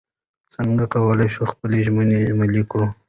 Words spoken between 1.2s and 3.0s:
شو خپلې ژمنې عملي کړو؟